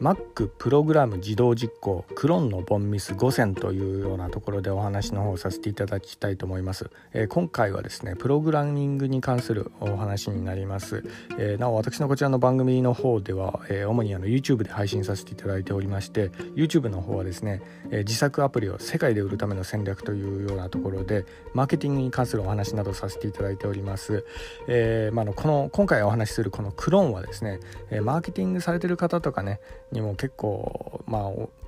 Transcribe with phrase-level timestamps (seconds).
[0.00, 11.04] Mac プログラム自動実行クローンのボンミス5選というようなところでお話の方をさせていただきたいと思います、えー、今回はですねプログラミングに関するお話になります、
[11.38, 24.24] えー、なお私のこちらの番組の方では、えー、主にあの YouTube で配信させていただいておりまして YouTube の方はですね、え自作アプリを世界で売るための戦略というようなところでマーケティングに関するお話などさせていただいております、
[24.66, 29.60] えまあ、のこの今回お話しするこのクローンはですね、えマーケティングされてる方とかね
[29.92, 31.22] にも結構まあ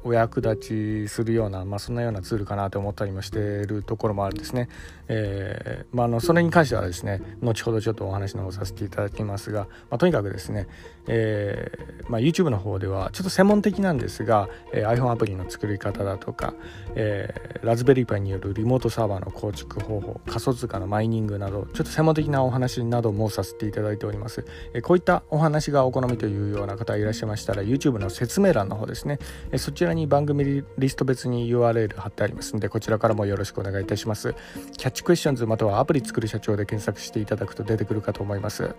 [0.05, 4.69] お役立ちするような、まあ、そんなようなツールかなと思ったりもしているところもあるんですね。
[5.09, 10.69] えーまあ、あのそれに関してはですね後ほどちょっとお話の方させていただきますが、まあ、とにかくですね、
[11.07, 16.55] えーまあ、YouTube の方ではちょっと専門的なんですが、えー、iPhone アプリの作り方だとか、
[16.95, 24.45] えー、ラズベリーパイによるリモートサーバーの構築方法仮想通貨のマイニングなどちょっと専門的なお話などもさせていただいております。
[24.73, 29.19] えー、こういったお話がお好みというような方いらっしゃいましたら YouTube の説明欄の方ですね、
[29.51, 34.35] え、そちらに番組リスト別に URL 貼ってありますのでこちらからもよろしくお願いいたします。
[34.77, 38.75] キャッチクエスチョンズまたはアプリ作る社長で検索していただくと出てくるかと思います。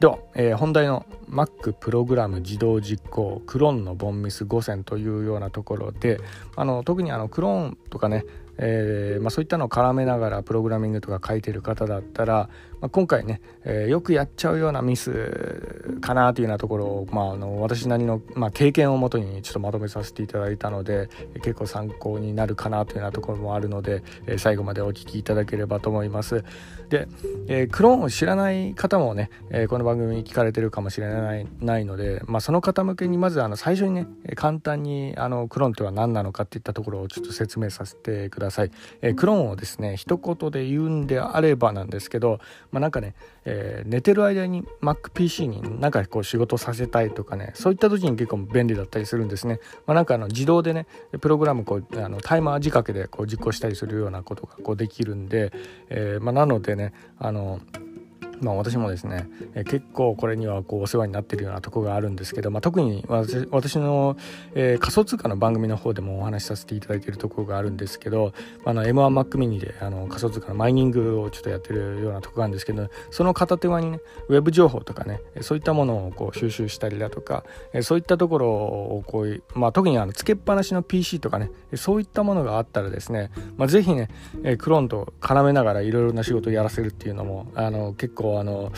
[0.00, 6.20] では、えー、本題の Mac プログラム自動実行クローンのボンミス5選というようなところで
[6.54, 8.24] あの特にあのクローンとかね
[8.58, 12.48] えーまあ、そういったのを絡めながらプログラミングとか書いてる方だったら、
[12.80, 26.44] まあ、今回ね、えー、よくやっちゃうようなミスかなというようなところを、まあ、あの私なりの、ま、経験をもとにちょっとまとめさせていただいたので結構参考になるかなというようなところもあるので、え、最後までお聞きいただければと思います。
[26.88, 27.08] で、
[27.48, 38.70] えー、クローンを知らない方もね、え、この番組に聞かれてるかもしれないないので、まあ、その方向けにまずあの最初にね簡単にあのクローンとは何なのかっていったところをちょっと説明させてください、ださい。
[39.02, 42.40] えー、クローンをですね一言で言うんであればなんですけど、
[42.72, 50.86] まあ、なんかね、えー、寝てる間に MacPC になんかこう仕事させたいとかねそういった時に結構便利だったりするんですね、まあ、なんかあの自動でね
[51.20, 55.52] プログラムこうあのタイマー仕掛けでこう実行したりするようなことがこうできるんで、
[55.88, 57.60] えー、まあ、なのでねあの
[58.40, 64.16] まあ、私もですね、え結構これにはこうお世話になってるようなとこがあるんですけど、まあ、特に私私の、
[64.54, 68.32] えー、仮想通貨の番組の方でもお話しさせていただいてるところがあるんですけど、
[68.64, 84.08] あの M1Mac mini であの仮想通貨のマイニングをちょっとやってるようなとこがあるんですけどその片手間にねウェブ情報とかねそういったものをこう収集したりだとか、えそういったところをこういう、まあ、特にあのつけっぱなしの PC とかねそういったものがあったらですね、まあ、ぜひね、
[84.44, 88.72] えクローンと絡めながらいろいろな仕事をやらせるっていうのもあの結構構あの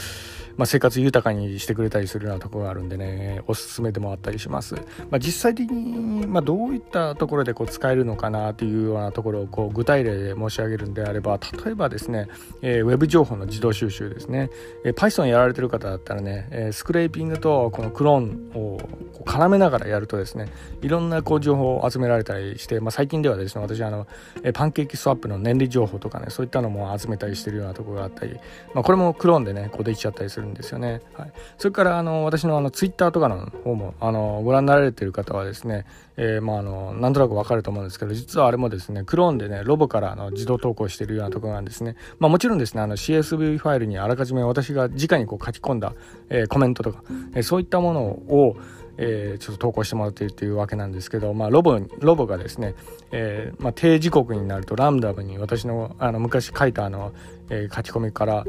[0.59, 12.27] まあ、生活豊かにしてくれたりするようなところがあるんでねおすすめでもあったりします、まあ、実際的に、まあ、どういったところでこう使えるのかなというようなところをこう具体例で申し上げるんであれば例えばですね、
[12.61, 14.51] えー、ウェブ情報の自動収集ですね、
[14.85, 18.89] えー、Python やられてる方だったらね、えー、スクレーピングとこのクローンをこ
[19.21, 20.49] う絡めながらやるとですね
[20.83, 24.09] いろんなこう情報を集められたりして、まあ、最近ではですね私あの、
[24.43, 28.35] えパンケーキスワップの年利情報とかねそういったのも集めたりしてるようなところがあったり、
[28.75, 31.01] まあ、これもクローンでねこうできちゃったりするんですよね。
[31.15, 41.97] はい、それからあの私のあのツイッターとかの方もあのご覧になられてる方はですね、えー、まあのなんとなくわかると思うんですけど実はあれもですねクローンでねロボからの自動投稿してるようなところなんですね。
[42.19, 45.95] まあ、もちろんですねあの CSV ファイルにあらかじめ私が直にこう書き込んだ、
[46.29, 47.03] えー、コメントとか、
[47.35, 48.57] えー、そういったものを
[48.99, 52.75] えー、ちょっと投稿してもらっているというわけなんですけど、まあ、ロボロボがですね、
[53.13, 57.13] えーまあ、定時刻になるとラムダムに私のあの昔書いたあの、
[57.49, 58.45] えー、書き込みから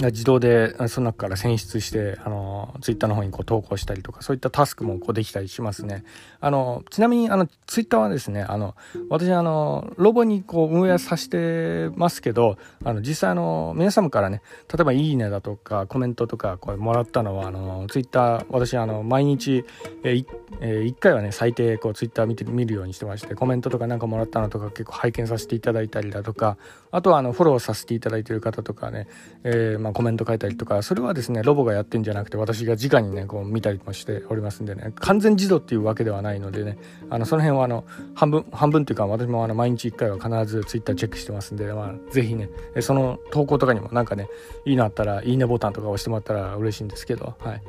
[0.00, 6.04] 自動でその中から選出してあのツイッターの方にこう投稿したりとかそういったタスクもこうできたりしますね。
[6.40, 8.74] あのちなみにあのツイッターはですねあの
[9.08, 19.64] 私あのロボにこう運営させてますけどあの実際あの皆様からね例えば「いいね」だとかコメントとかこうもらったのはあのツイッター私あの毎日、
[20.02, 20.26] えー
[20.60, 26.56] えー、1回はね最低こうツイッター見て見るようにしてましてコメントとかなんかもらったのとか結構拝見させていただいたりだとか
[26.90, 29.06] あとはあのフォローさせていただいている方とかね、
[29.44, 36.78] えーまあ、コメント書いたりとかそれはですねロボがやってんじゃなくて私が直にねこう見たりもしておりますんでね完全自動っていうわけではないのでね
[37.10, 37.84] あのその辺はあの
[38.14, 42.48] 半分半分っていうか私もあの毎日1回は必ず Twitter チェックしてますんで、まあ、ぜひね
[42.80, 44.28] その投稿とかにもなんかね
[44.64, 47.62] いいのあったらいいねボタンとか押してもらったら嬉しいんですけどはい。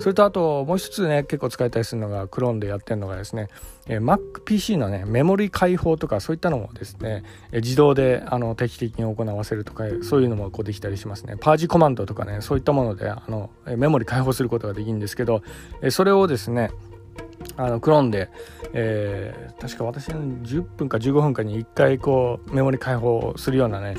[0.00, 3.48] それとあともう一つね結構使いたりするのがクローンでやってるのがですね、
[3.86, 11.36] え、MacPC のねメモリ解放とかそういったのもですね、え、自動であの定期的に行わせるとかそういうのもこうできたりしますね。
[11.38, 15.42] パージコマンドとかねそういったものであのメモリ解放することができるんですけど、
[15.82, 16.70] え、それをですね
[17.56, 18.30] あのクローンで、
[18.72, 23.96] えー、確か私の10分か15分かに1回こうメモリ解放するようなね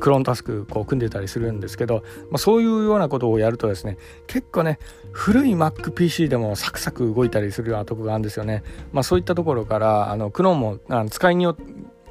[0.00, 4.78] クローンタスクこう組んでたりするんですけど、まあ、そういうようなことをやるとですね結構ね
[5.12, 8.62] 古い MacPC でもサクサク動いたりするようなとこがあるんですよね、
[8.92, 11.62] まあ、そういったところからあのクローンもあの使いによって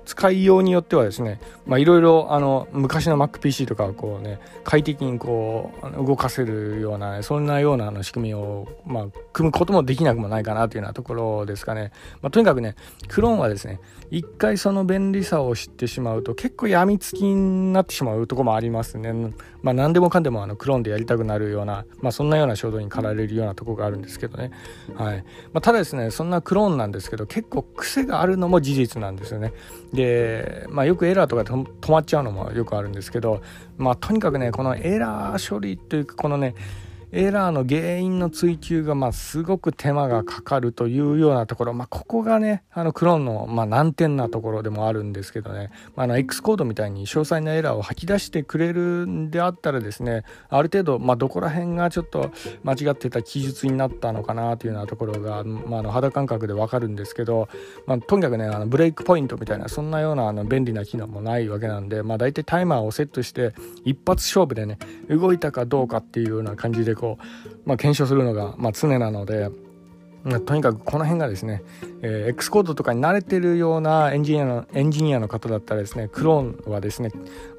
[0.06, 11.92] 使いようによってはですねいろいろ昔の MacPC とかをこうね快適にこう動かせるような、そんなようなあの仕組みを、まあ、組むこともできなくもないかなというようなところですかね、
[12.22, 12.76] まあ、とにかくね
[13.08, 13.80] クローンはですね
[14.12, 19.34] 一回その便利さを知ってしまうと結構やみつきになってしまうとこもありますね。
[19.64, 24.52] まあ何でもかんでもあのクローンでやりたくなるような、まあ、そんなような衝動に駆られるようなとこがあるんですけどね。
[24.96, 25.24] はい。
[25.54, 29.54] まあ、ただですねそんなクローンなんですけど結構癖があるのも事実なんですよね。
[29.94, 33.42] で、まあ、よくエラーとかで止まっちゃうのもよくあるんですけど、
[33.78, 36.56] まあ、とにかくねこのエラー処理というかこのね
[37.16, 52.32] エラーの原因の追求がまあすごく手間がかかるというようなところ、まあ、ここがねあのクローンのまあ難点なところでもあるんですけどね、まあ、の X コードみたいに詳細なエラーを吐き出してくれるんであったらですねある程度まあどこら辺がちょっと
[52.64, 57.48] 間違ってた記述になったのかなというようなところが、まあ、の肌感覚でわかるんですけど、
[57.86, 63.54] まあ、とにかくねあのブレイクポイントみたいなそんなようなあの便利な機能もないわけなんで、まあ、大体タイマーをセットして
[63.86, 64.80] 一発勝負でね
[65.10, 69.50] 動いたかどうかっていうような感じでこう、まあ、検証するのが、まあ、常なので、
[70.24, 71.62] ま、とにかくこの辺がですね、
[72.02, 77.10] えー、X コードとかに慣れてるようなエンジニアのエンジニアの方だったらですねクローンはですね、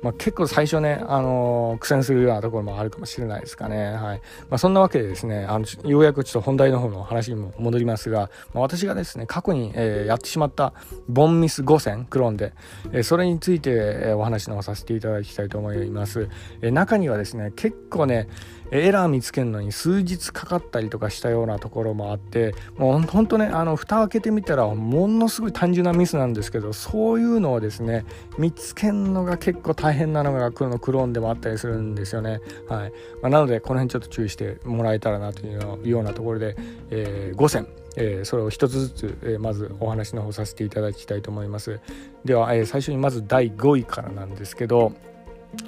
[0.03, 4.21] まあ、結構最初ね、あのー、苦戦するようなところもあるかもしれないですかね、はい。
[4.49, 10.73] まあ、そんなわけでですねあのようやくちょっと本題の方の話にも戻りますが、まあ、私がですね過去に、えー、やってしまった
[11.07, 12.55] ボンミス5000クローンで、
[12.93, 16.31] え、それについて、え、お話のさせていただきたいと思います、
[16.63, 18.29] え、中にはですね結構ね
[18.71, 28.05] エラー見つけるのに数日かかったりとかしたようなところもあってもうほんとねあの蓋開けてみたらものすごい単純なミスなんですけどそういうのをですね
[28.39, 32.93] 見つけるのが結構大変なのがこのクローンでもあったりするんですよね、はい。
[33.23, 36.57] まあ、なのでこの辺ちょっと注意してもらえたらなというようなところで、
[36.91, 37.67] えー、5選
[37.97, 41.81] えー、それを一つずつ、えー、まずお話の方させていただきたいと思います。
[42.25, 44.93] では、えー、最初にまず第5位からなんですけど、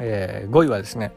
[0.00, 1.12] え、5位はですね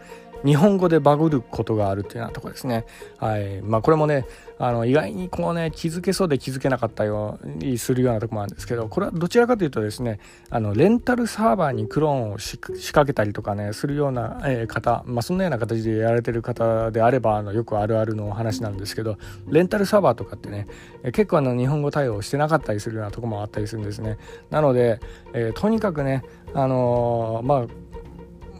[0.45, 2.85] 日本語でバグることがあるっていうようなとこですね。
[3.17, 4.25] はいまあ、これもね
[4.57, 10.19] あの意外にこうね気づけそうで気づけなかったようにするようなとこもあるんですけどこれはどちらかというとですね
[10.49, 20.67] あのレンタルサーバーにクローンを仕掛けたりとかねするような、えー、方、まあ、そんなような形でやられてる方であればあのよくあるあるのお話なんですけどレンタルサーバーとかってね
[21.13, 24.17] 結構あの日本語対応してなかったりするようなとこもあったりするんですね。
[24.49, 24.99] なので、
[25.33, 27.88] えー、とにかくねあのー、まあ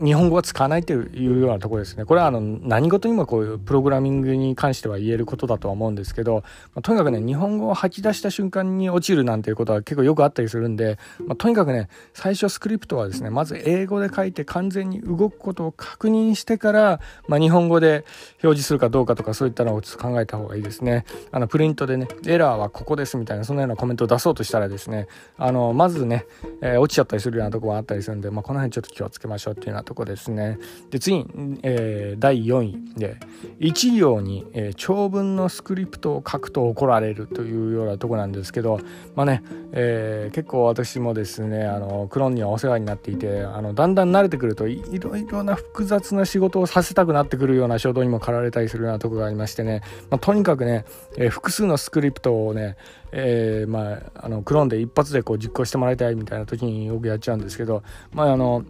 [0.04, 2.06] 日本語は使わないというようなところですね。
[2.06, 6.44] これはあの何事にもこういうプログラミングに関しては言えることだとは思うんですけど、
[6.74, 18.06] まあ、とにかくね、日本語を吐き出した瞬間に落ちるなんていうことは結構よくあったりするんで、まあ、とにかくね、最初スクリプトはですね、まず英語で書いて完全に動くことを確認してから、まあ、日本語で
[18.44, 21.06] 表示するかどうかとかそういったのをちょっと考えた方がいいですね。
[21.31, 25.07] あのプリントでね、エラーはここですみたいな、そんなようなコメントを出そうとしたらですね、
[25.38, 26.25] あの、まずね、
[26.62, 30.59] えー、落ちちゃったりするようなとこがあったりするんで、まあ、この辺ちょっと気をつけましょうっていうようなとこですね。
[30.91, 31.25] で次に、
[31.63, 33.18] えー、第4位で
[33.59, 38.80] 1行に、えー、長文のスクリプトを書くと怒られるというようなとこなんですけど
[39.15, 39.41] まあね、
[39.71, 50.85] えー、結構私もですねあのクローンにはお世話になっていてあのだんだん慣れてくるといろいろな複雑な仕事をさせたくなってくるような衝動にも駆られたりするようなとこがありましてね、まあ、とにかくね、
[51.18, 52.78] えー、複数のスクリプトをね、
[53.11, 57.81] えー、まあ、あのクローンで一発でこう実行してもらいたいみたいな時によくやっちゃうんですけど
[58.14, 58.64] まああの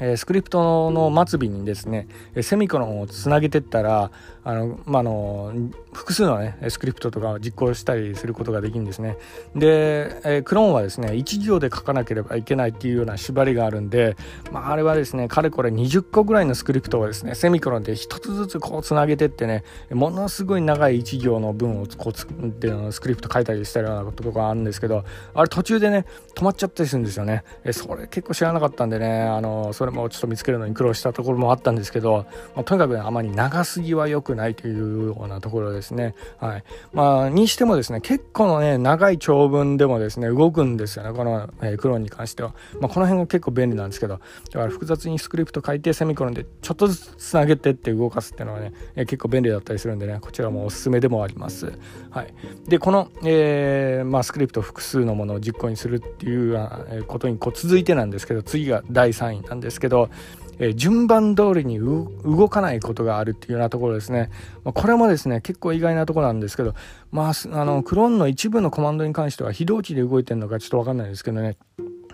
[0.00, 2.08] え、スクリプトの末尾にですね
[2.40, 4.10] セミコロンをつなげてったら
[4.44, 5.52] あの、まあの
[5.92, 9.16] 複数の、ね、スクリプトとかを実行したりすることができるんですね。
[9.54, 14.16] で、え、クローンはですね1行で書かなければいけないっていうような縛りがあるんで、
[14.52, 27.44] まあ、あれはですねかれこれ20個ぐらいのスクリプトをですねセミコロンで1つずつこうつなげてってねものすごい長い1行の文をこうつってスクリプト書いたりしたようなことがあるんですけどあれ途中でね止まっちゃったりするんですよね。
[27.64, 36.14] えそれ結構知らなかったんでねあのそれもちょっと見つけるのに苦労したところもあったんですけど、まあ、とにかく、ね、あまり長すぎは良くないというようなところですね。
[36.38, 36.64] はい。
[36.92, 42.54] まあ、にしてもですね、結構のね、長い長文でもですね、動くんですよね、この、えー、クローンに関しては。
[42.80, 44.20] まあ、この辺が結構便利なんですけど、だ
[44.52, 51.72] から複雑にスクリプト書いて、セミコロンでちょっとずつつなげてって動かすっていうのはね、えー、結構便利だったりするんでね、こちらもおすすめでもあります。
[52.10, 52.34] はい。
[52.66, 60.10] で、この、えー、まあ、スクリプト複数のものを実行にするっていうことにこう続いてなんですけど、次が第3位なんですですけど、
[60.58, 64.30] えー、順番通りに動かないことがあるっていうようなところですね。
[64.64, 66.74] まあ、これもですね、結構意外なところなんですけど、
[67.12, 71.56] まあ、あの、クローンの一部のコマンドに関しては非同値で動いてるのかちょっとわかんないですけどね、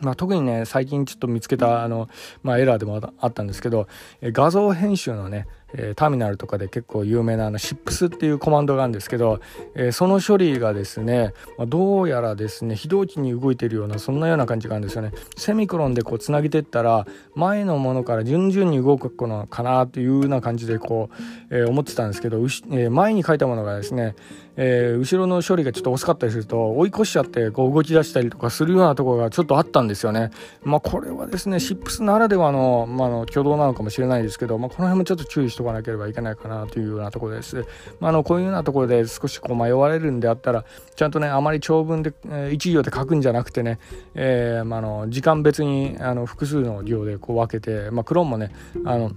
[0.03, 2.09] まあ、特にね最近ちょっと見つけたあの、
[2.43, 3.89] まあ、エラーでもあったんですけど
[4.21, 9.41] え画像編集のねえターミナルとかで結構有名なあの SIPS っていうコマンドがあるんですけど、
[9.75, 21.11] えその処理がですね、まあどうやらですね非同期に動いてるようなそんなような感じがあるんですよねセミクロンでこうつなげていったら前のものから順々に動くのかなというような感じでこ
[21.51, 22.39] う、え思ってたんですけど、
[22.73, 24.15] え前に書いたものがですね
[24.57, 30.31] えー、後ろの処理がちょっと遅かったりすると追い越しちゃってこう動き出したりとかするようなところがちょっとあったんですよね。
[30.63, 37.65] まあ、これはですね SIPS ならではの,、まあの挙動なのかもしれないですけど、まあ、この辺もちょっと注意しておかなければいけないかなというようなところです。
[38.01, 43.79] まあ、あのこういうようなところで少しこう迷われるんであったらちゃんとねあまり長文で、えー、1行で書くんじゃなくてね、
[44.15, 48.53] えーまあの時間別にあの複数の行でこう分けて、まあ、クローンもね
[48.85, 49.13] あの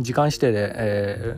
[0.00, 1.36] 時間指定で、え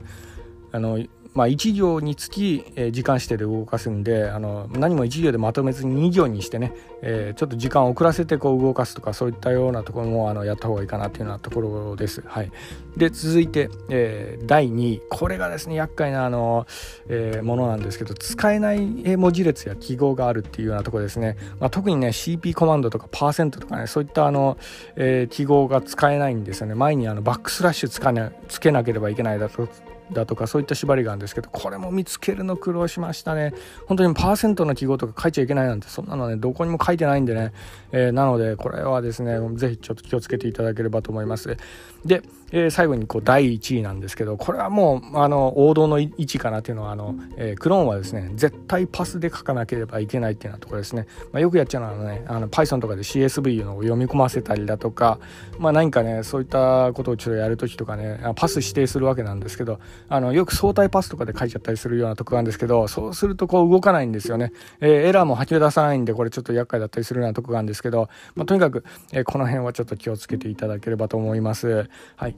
[0.72, 0.98] ー、あの
[1.36, 12.22] まあ、1行につき、えー、時間指定で動かすんであの何も1行でまとめずに2行にしてね、えー、ちょっと時間を遅らせてこう動かすとかそういったようなところもあのやった方がいいかなっていうようなところです。
[12.26, 12.50] はい、
[12.96, 15.02] で続いて、えー、第2位。
[15.10, 16.66] これがですね厄介なあの、
[17.08, 18.80] えものなんですけど使えない
[19.16, 24.56] 文字列や記号があるっていうようなところですね、まあ、特にね CP コマンドとかパーセントとかねそういったあの、
[24.96, 26.74] え記号が使えないんですよね。
[26.74, 29.68] 前にあのバックスラッシュつか、ね、つけなければいけないだと
[30.12, 33.52] だとかそういった縛りがあるんですけどこれも見つけるの苦労しましたね。
[33.86, 37.52] 本当にパーセントの記号とか書いちゃいけないなんてそんなのねどこにも書いてないんでね、
[37.92, 41.56] えー、なのでこれはですねぜひちょっと気をつけていただければと思います。
[42.04, 42.22] で、
[42.52, 55.18] えー、最後にこう第1位なんですけどこれはもうあの王道の位置かなっていうのはあの、えー、クローンはですね絶対パスで書かなければいけないっていうようなところですね、まあ、よくやっちゃうのはねあの Python とかで CSV のを読み込ませたりだとか
[55.58, 71.88] まあ何かねそういったことをちょっとやるときとかねパス指定するわけなんですけどあのよく相対パスとかで書いちゃったりするようなとこがあるんですけどそうするとこう動かないんですよね、えー、エラーも吐き出さないんでこれちょっと厄介だったりするようなとこがあるんですけど、まあ、とにかく、え、この辺はちょっと気をつけていただければと思います。
[72.16, 72.35] はい。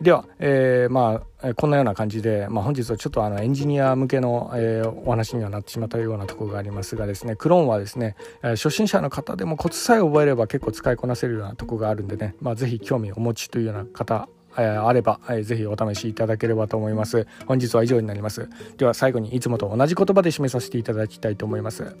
[0.00, 17.26] では、えー、まあ、こんなような感じで、まあ、本日はちょっとあのエンジニア向けの、えー、お話にはなってしまったようなところがありますがですねクローンはですね、えー、初心者の方でもコツさえ覚えれば結構使いこなせるようなところがあるんでね、まあ、ぜひ興味をお持ちというような方えあれば、えー、ぜひお試しいただければと思います。
[17.46, 18.48] 本日は以上になります。
[18.76, 21.96] では最後にいつもと同じ言葉で締めさせていただきたいと思います。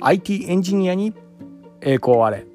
[0.00, 1.14] IT エンジニアに
[1.80, 2.46] 栄光あれ。